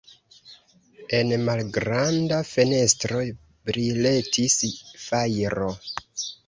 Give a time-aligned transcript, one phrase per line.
[1.17, 3.23] En malgranda fenestro
[3.71, 4.61] briletis
[5.09, 5.73] fajro.